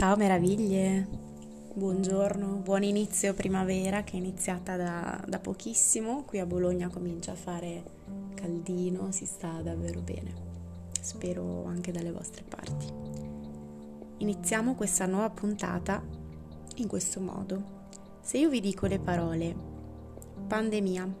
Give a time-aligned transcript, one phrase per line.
[0.00, 1.06] Ciao meraviglie,
[1.74, 7.34] buongiorno, buon inizio primavera che è iniziata da, da, pochissimo, qui a Bologna comincia a
[7.34, 7.82] fare
[8.34, 10.32] caldino, si sta davvero bene,
[11.02, 12.86] spero anche dalle vostre parti.
[14.16, 16.02] Iniziamo questa nuova puntata
[16.76, 17.62] in questo modo.
[18.22, 19.54] Se io vi dico le parole
[20.46, 21.14] pandemia,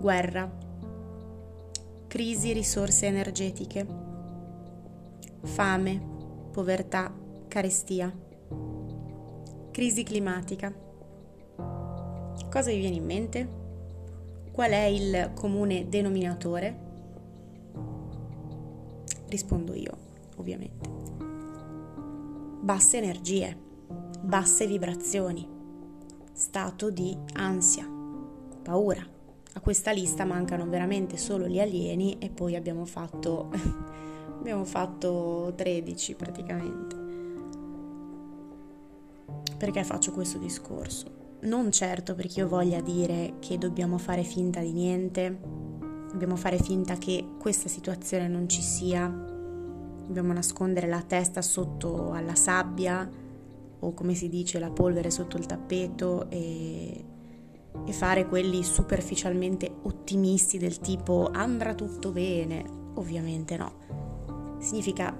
[0.00, 0.50] guerra,
[2.08, 3.86] crisi risorse energetiche,
[5.44, 6.02] fame,
[6.50, 8.12] povertà, carestia,
[9.70, 10.72] crisi climatica.
[12.50, 13.48] Cosa vi viene in mente?
[14.52, 16.86] Qual è il comune denominatore?
[19.26, 19.96] Rispondo io,
[20.36, 20.88] ovviamente.
[22.60, 23.56] Basse energie,
[24.20, 25.48] basse vibrazioni,
[26.32, 27.88] stato di ansia,
[28.62, 29.04] paura.
[29.54, 33.50] A questa lista mancano veramente solo gli alieni e poi abbiamo fatto
[34.38, 37.07] Abbiamo fatto 13 praticamente.
[39.58, 41.36] Perché faccio questo discorso?
[41.40, 45.38] Non certo perché io voglia dire che dobbiamo fare finta di niente,
[46.10, 52.34] dobbiamo fare finta che questa situazione non ci sia, dobbiamo nascondere la testa sotto alla
[52.34, 53.08] sabbia
[53.80, 57.04] o come si dice la polvere sotto il tappeto e,
[57.84, 62.64] e fare quelli superficialmente ottimisti del tipo andrà tutto bene.
[62.94, 63.98] Ovviamente no
[64.60, 65.16] significa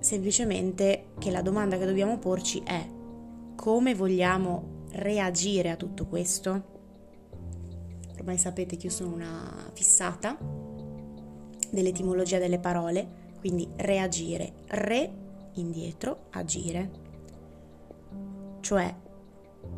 [0.00, 2.96] semplicemente che la domanda che dobbiamo porci è
[3.58, 6.76] come vogliamo reagire a tutto questo?
[8.14, 10.38] Ormai sapete che io sono una fissata
[11.68, 15.12] dell'etimologia delle parole, quindi reagire, re
[15.54, 16.90] indietro, agire,
[18.60, 18.94] cioè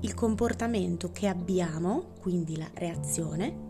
[0.01, 3.69] il comportamento che abbiamo, quindi la reazione,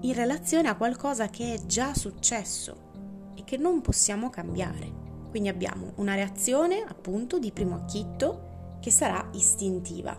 [0.00, 4.90] in relazione a qualcosa che è già successo e che non possiamo cambiare.
[5.28, 8.48] Quindi abbiamo una reazione appunto di primo acchitto
[8.80, 10.18] che sarà istintiva,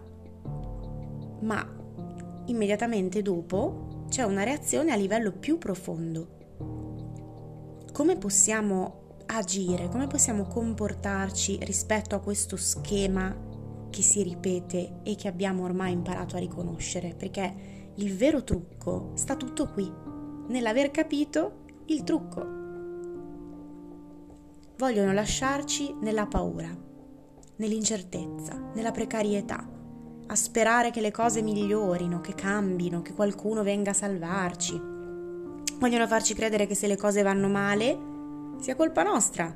[1.42, 1.80] ma
[2.46, 6.40] immediatamente dopo c'è una reazione a livello più profondo.
[7.92, 13.50] Come possiamo agire, come possiamo comportarci rispetto a questo schema
[13.90, 17.14] che si ripete e che abbiamo ormai imparato a riconoscere?
[17.16, 17.54] Perché
[17.96, 19.92] il vero trucco sta tutto qui,
[20.48, 22.60] nell'aver capito il trucco
[24.78, 26.76] vogliono lasciarci nella paura,
[27.62, 29.64] nell'incertezza, nella precarietà,
[30.26, 34.82] a sperare che le cose migliorino, che cambino, che qualcuno venga a salvarci.
[35.78, 38.10] Vogliono farci credere che se le cose vanno male
[38.60, 39.56] sia colpa nostra,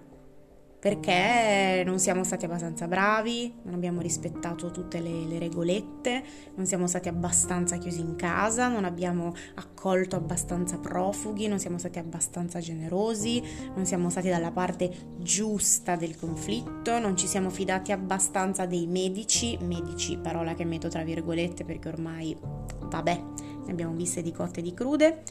[0.80, 6.24] perché non siamo stati abbastanza bravi, non abbiamo rispettato tutte le, le, regolette,
[6.56, 12.00] non siamo stati abbastanza chiusi in casa, non abbiamo accolto abbastanza profughi, non siamo stati
[12.00, 13.42] abbastanza generosi,
[13.76, 19.58] non siamo stati dalla parte giusta del conflitto, non ci siamo fidati abbastanza dei medici,
[19.62, 22.36] medici parola che metto tra virgolette perché ormai
[22.90, 23.22] vabbè,
[23.66, 25.24] ne abbiamo viste di cotte e di crude,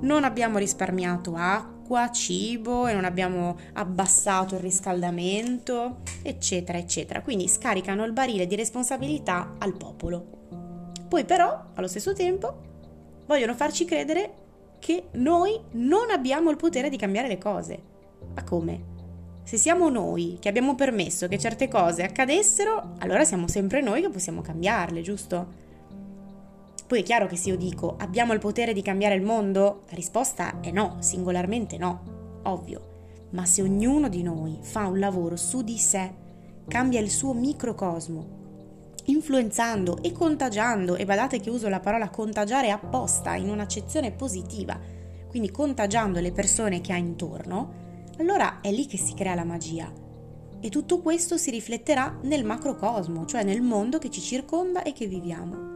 [0.00, 7.20] non abbiamo risparmiato acqua, cibo e non abbiamo abbassato il riscaldamento, eccetera, eccetera.
[7.20, 10.38] Quindi scaricano il barile di responsabilità al popolo.
[11.08, 12.68] Poi però, allo stesso tempo,
[13.30, 14.32] vogliono farci credere
[14.80, 17.80] che noi non abbiamo il potere di cambiare le cose.
[18.34, 18.98] Ma come?
[19.44, 24.08] Se siamo noi che abbiamo permesso che certe cose accadessero, allora siamo sempre noi che
[24.08, 25.46] possiamo cambiarle, giusto?
[26.88, 29.94] Poi è chiaro che se io dico abbiamo il potere di cambiare il mondo, la
[29.94, 32.88] risposta è no, singolarmente no, ovvio.
[33.30, 36.12] Ma se ognuno di noi fa un lavoro su di sé,
[36.66, 38.39] cambia il suo microcosmo,
[39.10, 44.78] influenzando e contagiando, e badate che uso la parola contagiare apposta in un'accezione positiva,
[45.28, 47.78] quindi contagiando le persone che ha intorno,
[48.18, 49.92] allora è lì che si crea la magia.
[50.62, 55.06] E tutto questo si rifletterà nel macrocosmo, cioè nel mondo che ci circonda e che
[55.06, 55.68] viviamo.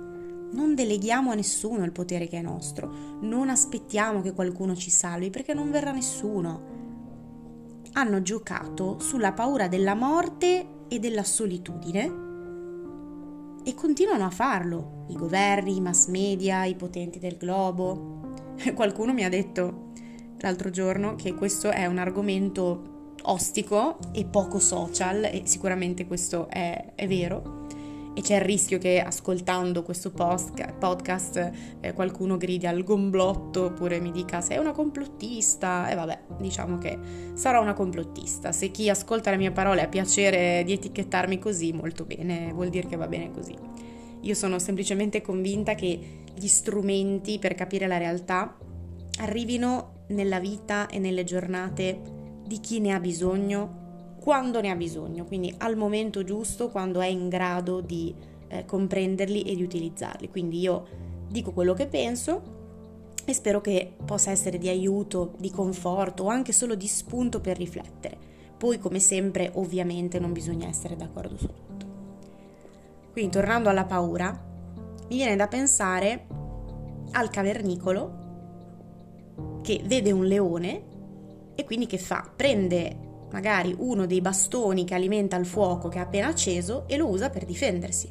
[0.52, 5.30] Non deleghiamo a nessuno il potere che è nostro, non aspettiamo che qualcuno ci salvi
[5.30, 6.72] perché non verrà nessuno.
[7.94, 12.23] Hanno giocato sulla paura della morte e della solitudine
[13.64, 18.34] e continuano a farlo, i governi, i mass media, i potenti del globo.
[18.74, 19.92] Qualcuno mi ha detto
[20.38, 26.92] l'altro giorno che questo è un argomento ostico e poco social e sicuramente questo è,
[26.94, 27.66] è vero
[28.14, 31.50] e c'è il rischio che ascoltando questo podcast
[31.80, 35.88] eh, qualcuno gridi al gomblotto oppure mi dica sei una complottista?
[35.90, 36.96] E vabbè diciamo che
[37.34, 38.52] sarò una complottista.
[38.52, 42.86] Se chi ascolta le mie parole ha piacere di etichettarmi così molto bene vuol dire
[42.86, 43.54] che va bene così.
[44.20, 48.56] Io sono semplicemente convinta che gli strumenti per capire la realtà
[49.18, 52.00] arrivino nella vita e nelle giornate
[52.46, 53.82] di chi ne ha bisogno
[54.24, 58.14] quando ne ha bisogno, quindi al momento giusto, quando è in grado di
[58.48, 60.30] eh, comprenderli e di utilizzarli.
[60.30, 60.86] Quindi io
[61.28, 62.40] dico quello che penso
[63.22, 67.58] e spero che possa essere di aiuto, di conforto o anche solo di spunto per
[67.58, 68.16] riflettere.
[68.56, 71.86] Poi, come sempre, ovviamente non bisogna essere d'accordo su tutto.
[73.12, 74.30] Quindi, tornando alla paura,
[75.10, 76.26] mi viene da pensare
[77.10, 78.22] al cavernicolo
[79.60, 80.82] che vede un leone
[81.54, 82.26] e quindi che fa?
[82.34, 87.08] Prende magari uno dei bastoni che alimenta il fuoco che ha appena acceso e lo
[87.08, 88.08] usa per difendersi.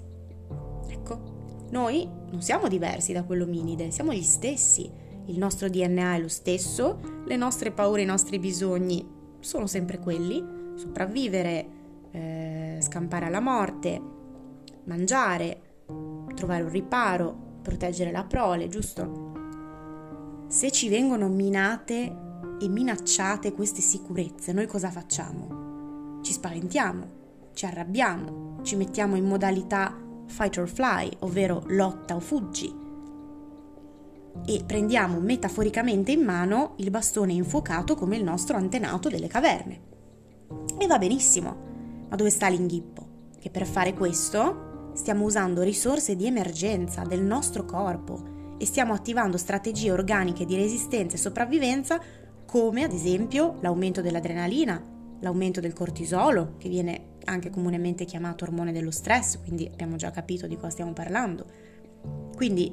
[0.90, 4.92] Ecco, noi non siamo diversi da quell'ominide, siamo gli stessi.
[5.28, 9.08] Il nostro DNA è lo stesso, le nostre paure, i nostri bisogni
[9.40, 10.44] sono sempre quelli,
[10.76, 11.68] sopravvivere,
[12.12, 14.02] eh, scampare alla morte,
[14.84, 15.62] mangiare,
[16.36, 19.32] trovare un riparo, proteggere la prole, giusto?
[20.48, 26.20] Se ci vengono minate e minacciate queste sicurezze, noi cosa facciamo?
[26.22, 29.96] Ci spaventiamo, ci arrabbiamo, ci mettiamo in modalità
[30.26, 32.82] fight or fly, ovvero lotta o fuggi,
[34.46, 39.82] e prendiamo metaforicamente in mano il bastone infuocato come il nostro antenato delle caverne.
[40.78, 41.56] E va benissimo,
[42.10, 43.30] ma dove sta l'inghippo?
[43.40, 49.38] Che per fare questo stiamo usando risorse di emergenza del nostro corpo e stiamo attivando
[49.38, 52.02] strategie organiche di resistenza e sopravvivenza
[52.54, 54.80] come ad esempio l'aumento dell'adrenalina,
[55.22, 60.46] l'aumento del cortisolo, che viene anche comunemente chiamato ormone dello stress, quindi abbiamo già capito
[60.46, 61.48] di cosa stiamo parlando.
[62.36, 62.72] Quindi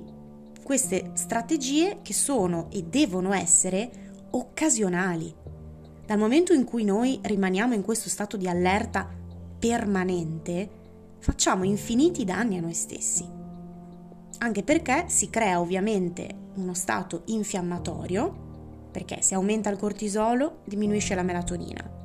[0.62, 5.34] queste strategie che sono e devono essere occasionali.
[6.04, 9.08] Dal momento in cui noi rimaniamo in questo stato di allerta
[9.58, 10.68] permanente,
[11.20, 13.26] facciamo infiniti danni a noi stessi.
[14.40, 18.48] Anche perché si crea ovviamente uno stato infiammatorio
[18.90, 21.98] perché se aumenta il cortisolo diminuisce la melatonina.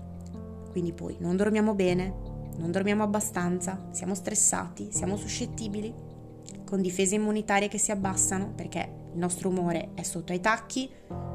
[0.72, 2.14] Quindi poi non dormiamo bene,
[2.58, 5.94] non dormiamo abbastanza, siamo stressati, siamo suscettibili,
[6.66, 10.90] con difese immunitarie che si abbassano perché il nostro umore è sotto ai tacchi,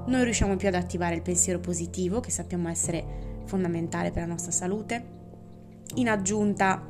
[0.07, 4.53] non riusciamo più ad attivare il pensiero positivo che sappiamo essere fondamentale per la nostra
[4.53, 5.19] salute.
[5.95, 6.87] In aggiunta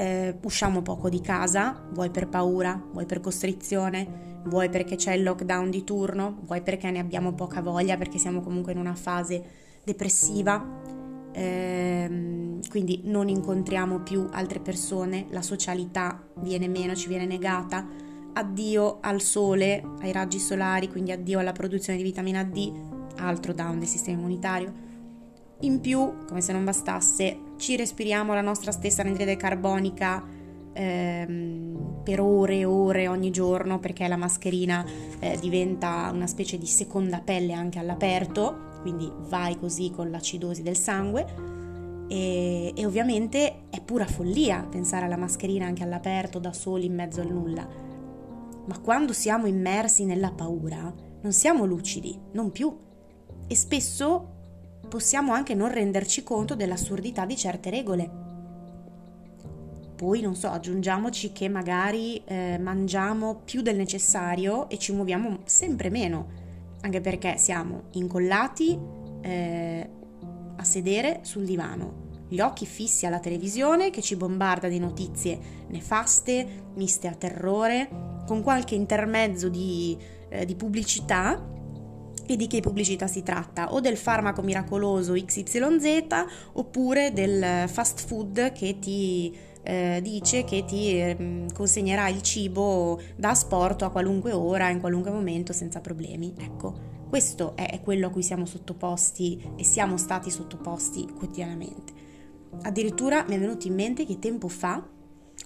[0.00, 5.22] eh, usciamo poco di casa, vuoi per paura, vuoi per costrizione, vuoi perché c'è il
[5.22, 9.42] lockdown di turno, vuoi perché ne abbiamo poca voglia, perché siamo comunque in una fase
[9.84, 10.78] depressiva.
[11.32, 17.86] Ehm, quindi non incontriamo più altre persone, la socialità viene meno, ci viene negata.
[18.32, 22.72] Addio al sole, ai raggi solari, quindi addio alla produzione di vitamina D,
[23.16, 24.88] altro down del sistema immunitario.
[25.62, 30.24] In più, come se non bastasse, ci respiriamo la nostra stessa anidride carbonica
[30.72, 34.84] ehm, per ore e ore ogni giorno perché la mascherina
[35.18, 40.76] eh, diventa una specie di seconda pelle anche all'aperto, quindi vai così con l'acidosi del
[40.76, 41.48] sangue.
[42.08, 47.20] E, e ovviamente è pura follia pensare alla mascherina anche all'aperto da soli in mezzo
[47.20, 47.68] al nulla.
[48.64, 52.74] Ma quando siamo immersi nella paura, non siamo lucidi, non più.
[53.46, 54.38] E spesso
[54.90, 58.10] possiamo anche non renderci conto dell'assurdità di certe regole.
[59.96, 65.90] Poi, non so, aggiungiamoci che magari eh, mangiamo più del necessario e ci muoviamo sempre
[65.90, 66.28] meno,
[66.80, 68.78] anche perché siamo incollati
[69.20, 69.90] eh,
[70.56, 76.64] a sedere sul divano, gli occhi fissi alla televisione che ci bombarda di notizie nefaste,
[76.74, 77.88] miste a terrore,
[78.26, 79.96] con qualche intermezzo di,
[80.28, 81.59] eh, di pubblicità
[82.32, 88.52] e di che pubblicità si tratta, o del farmaco miracoloso XYZ oppure del fast food
[88.52, 94.70] che ti eh, dice che ti eh, consegnerà il cibo da asporto a qualunque ora,
[94.70, 96.32] in qualunque momento, senza problemi.
[96.38, 96.74] Ecco,
[97.08, 101.92] questo è quello a cui siamo sottoposti e siamo stati sottoposti quotidianamente.
[102.62, 104.86] Addirittura mi è venuto in mente che tempo fa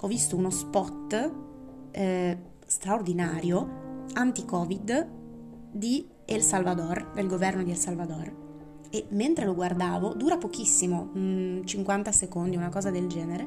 [0.00, 1.32] ho visto uno spot
[1.92, 5.08] eh, straordinario anti-Covid
[5.72, 8.32] di El Salvador, del governo di El Salvador.
[8.90, 13.46] E mentre lo guardavo, dura pochissimo, mh, 50 secondi, una cosa del genere,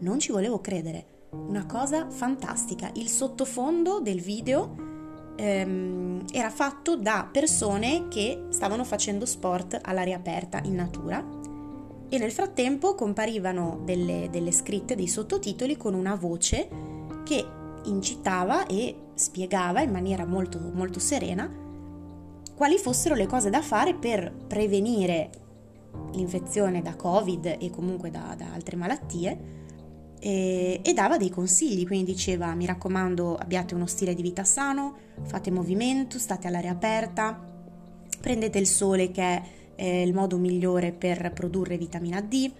[0.00, 1.06] non ci volevo credere.
[1.30, 2.90] Una cosa fantastica.
[2.94, 10.60] Il sottofondo del video ehm, era fatto da persone che stavano facendo sport all'aria aperta
[10.64, 11.24] in natura
[12.08, 16.68] e nel frattempo comparivano delle, delle scritte, dei sottotitoli con una voce
[17.24, 17.44] che
[17.84, 21.62] incitava e spiegava in maniera molto, molto serena
[22.54, 25.30] quali fossero le cose da fare per prevenire
[26.12, 29.38] l'infezione da Covid e comunque da, da altre malattie
[30.18, 34.96] e, e, dava dei consigli, quindi diceva mi raccomando abbiate uno stile di vita sano,
[35.24, 37.38] fate movimento, state all'aria aperta,
[38.20, 39.42] prendete il sole che è
[39.74, 42.50] è il modo migliore per produrre vitamina D.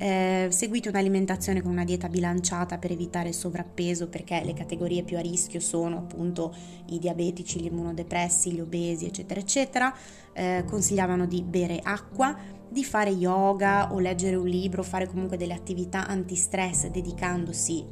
[0.00, 5.16] Eh, seguite un'alimentazione con una dieta bilanciata per evitare il sovrappeso perché le categorie più
[5.16, 6.54] a rischio sono appunto
[6.90, 9.94] i diabetici, gli immunodepressi, gli obesi eccetera eccetera.
[10.32, 12.36] Eh, consigliavano di bere acqua,
[12.68, 17.84] di fare yoga o leggere un libro, fare comunque delle attività antistress dedicandosi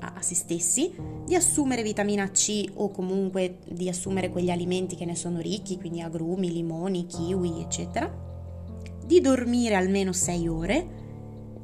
[0.00, 5.14] a, se stessi, di assumere vitamina C o comunque di assumere quegli alimenti che ne
[5.14, 8.25] sono ricchi, quindi agrumi, limoni, kiwi eccetera,
[9.06, 10.88] di dormire almeno 6 ore,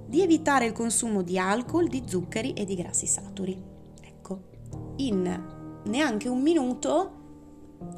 [0.06, 3.60] di evitare il consumo di alcol, di zuccheri e di grassi saturi.
[4.00, 4.42] Ecco,
[4.96, 5.40] in
[5.84, 7.20] neanche un minuto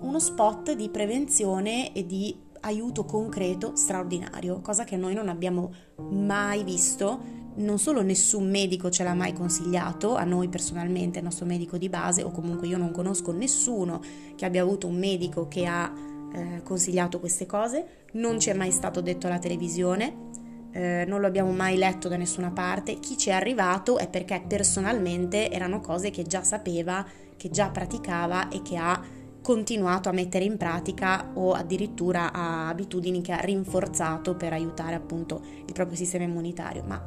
[0.01, 5.73] uno spot di prevenzione e di aiuto concreto straordinario, cosa che noi non abbiamo
[6.11, 7.43] mai visto.
[7.57, 11.89] Non solo nessun medico ce l'ha mai consigliato, a noi personalmente, il nostro medico di
[11.89, 14.01] base, o comunque io non conosco nessuno
[14.35, 15.93] che abbia avuto un medico che ha
[16.35, 20.33] eh, consigliato queste cose, non ci è mai stato detto alla televisione,
[20.73, 24.43] eh, non lo abbiamo mai letto da nessuna parte, chi ci è arrivato è perché
[24.47, 29.01] personalmente erano cose che già sapeva, che già praticava e che ha
[29.41, 35.43] continuato a mettere in pratica o addirittura a abitudini che ha rinforzato per aiutare appunto
[35.67, 36.99] il proprio sistema immunitario, ma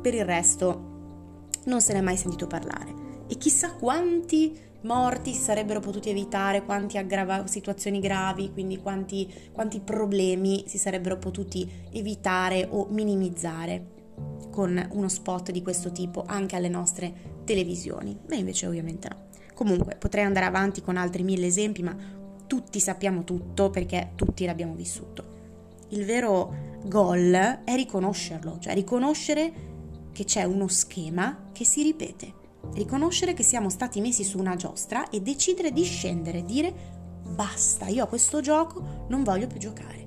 [0.00, 0.96] per il resto
[1.64, 3.07] non se ne è mai sentito parlare.
[3.28, 9.80] E chissà quanti morti si sarebbero potuti evitare, quanti aggrava- situazioni gravi, quindi quanti, quanti
[9.80, 13.96] problemi si sarebbero potuti evitare o minimizzare
[14.50, 18.18] con uno spot di questo tipo anche alle nostre televisioni.
[18.28, 19.26] E invece ovviamente no.
[19.54, 21.96] Comunque potrei andare avanti con altri mille esempi, ma
[22.46, 25.36] tutti sappiamo tutto perché tutti l'abbiamo vissuto.
[25.88, 29.52] Il vero goal è riconoscerlo, cioè riconoscere
[30.12, 32.32] che c'è uno schema che si ripete,
[32.74, 36.96] riconoscere che siamo stati messi su una giostra e decidere di scendere, dire
[37.28, 40.06] basta, io a questo gioco non voglio più giocare.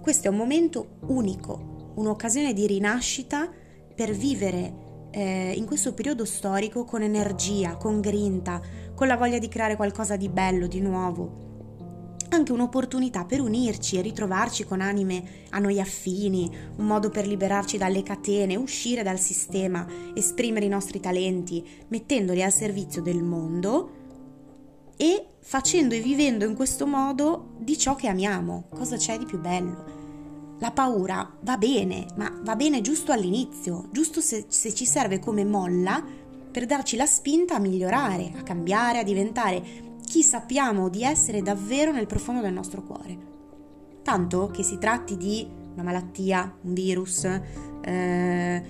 [0.00, 3.50] Questo è un momento unico, un'occasione di rinascita
[3.94, 8.60] per vivere eh, in questo periodo storico con energia, con grinta,
[8.94, 11.43] con la voglia di creare qualcosa di bello, di nuovo.
[12.34, 17.78] Anche un'opportunità per unirci e ritrovarci con anime a noi affini, un modo per liberarci
[17.78, 23.90] dalle catene, uscire dal sistema, esprimere i nostri talenti, mettendoli al servizio del mondo
[24.96, 28.64] e facendo e vivendo in questo modo di ciò che amiamo.
[28.68, 30.56] Cosa c'è di più bello?
[30.58, 35.44] La paura va bene, ma va bene giusto all'inizio, giusto se, se, ci serve come
[35.44, 36.04] molla
[36.50, 41.92] per darci la spinta a migliorare, a cambiare, a diventare chi sappiamo di essere davvero
[41.92, 43.32] nel profondo del nostro cuore.
[44.02, 47.24] Tanto che si tratti di una malattia, un virus,
[47.82, 48.62] eh,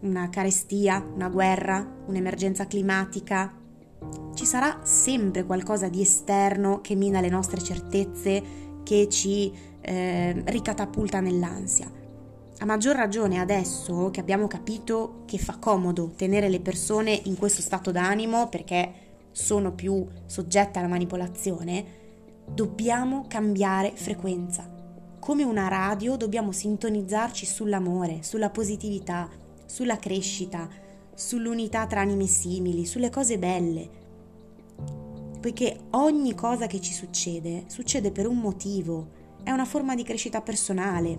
[0.00, 3.54] una carestia, una guerra, un'emergenza climatica,
[4.34, 8.42] ci sarà sempre qualcosa di esterno che mina le nostre certezze,
[8.82, 11.90] che ci eh, ricatapulta nell'ansia.
[12.58, 17.60] A maggior ragione adesso che abbiamo capito che fa comodo tenere le persone in questo
[17.60, 19.01] stato d'animo perché
[19.32, 21.84] sono più soggette alla manipolazione,
[22.46, 24.70] dobbiamo cambiare frequenza.
[25.18, 29.28] Come una radio dobbiamo sintonizzarci sull'amore, sulla positività,
[29.66, 30.68] sulla crescita,
[31.14, 34.00] sull'unità tra anime simili, sulle cose belle.
[35.40, 40.40] Poiché ogni cosa che ci succede succede per un motivo, è una forma di crescita
[40.40, 41.18] personale,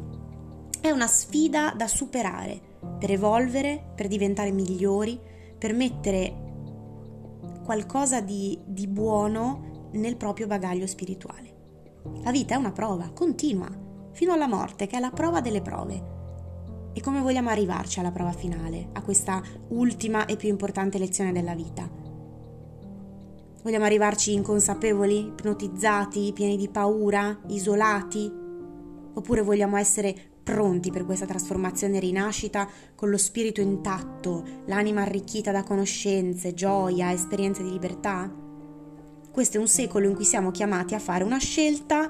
[0.79, 2.59] è una sfida da superare
[2.99, 5.19] per evolvere, per diventare migliori,
[5.57, 6.42] per mettere
[7.63, 11.51] qualcosa di, di buono nel proprio bagaglio spirituale.
[12.23, 13.69] La vita è una prova continua,
[14.11, 16.11] fino alla morte, che è la prova delle prove.
[16.93, 21.55] E come vogliamo arrivarci alla prova finale, a questa ultima e più importante lezione della
[21.55, 21.89] vita?
[23.63, 28.31] Vogliamo arrivarci inconsapevoli, ipnotizzati, pieni di paura, isolati?
[29.15, 35.51] Oppure vogliamo essere pronti per questa trasformazione e rinascita con lo spirito intatto, l'anima arricchita
[35.51, 38.31] da conoscenze, gioia, esperienze di libertà?
[39.31, 42.09] Questo è un secolo in cui siamo chiamati a fare una scelta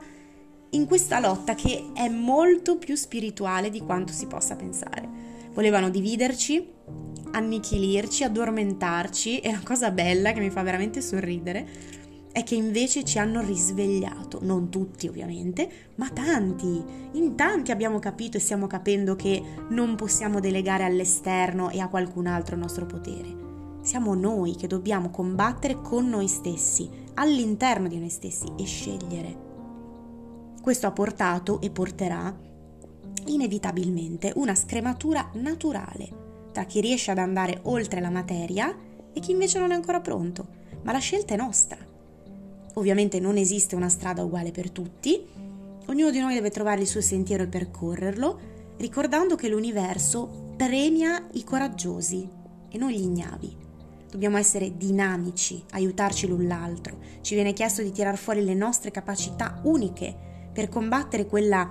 [0.72, 5.08] in questa lotta che è molto più spirituale di quanto si possa pensare.
[5.54, 6.68] Volevano dividerci,
[7.32, 12.02] annichilirci, addormentarci e la cosa bella che mi fa veramente sorridere
[12.34, 16.84] è che invece ci hanno risvegliato, non tutti ovviamente, ma tanti.
[17.12, 22.26] In tanti abbiamo capito e stiamo capendo che non possiamo delegare all'esterno e a qualcun
[22.26, 23.42] altro il nostro potere.
[23.82, 29.52] Siamo noi che dobbiamo combattere con noi stessi, all'interno di noi stessi e scegliere.
[30.60, 32.36] Questo ha portato e porterà
[33.26, 38.76] inevitabilmente una scrematura naturale tra chi riesce ad andare oltre la materia
[39.14, 40.48] e chi invece non è ancora pronto,
[40.82, 41.93] ma la scelta è nostra.
[42.74, 45.44] Ovviamente non esiste una strada uguale per tutti
[45.88, 48.40] Ognuno di noi deve trovare il suo sentiero e percorrerlo,
[48.78, 52.28] ricordando che l'universo premia i coraggiosi
[52.70, 53.58] e non gli ignavi.
[54.10, 56.98] Dobbiamo essere dinamici, aiutarci l'un l'altro.
[57.22, 60.16] Ci viene chiesto di tirar fuori le nostre capacità uniche
[60.54, 61.70] per combattere quella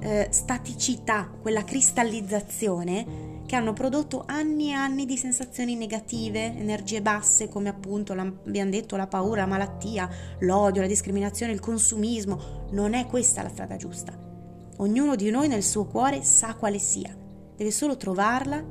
[0.00, 7.48] eh, staticità, quella cristallizzazione che hanno prodotto anni e anni di sensazioni negative, energie basse
[7.48, 10.08] come appunto abbiamo detto la paura, la malattia,
[10.40, 12.66] l'odio, la discriminazione, il consumismo.
[12.72, 14.12] Non è questa la strada giusta.
[14.78, 17.16] Ognuno di noi nel suo cuore sa quale sia,
[17.56, 18.62] deve solo trovarla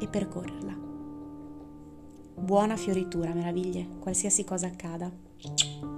[0.00, 0.78] e percorrerla.
[2.36, 5.89] Buona fioritura, meraviglie, qualsiasi cosa accada.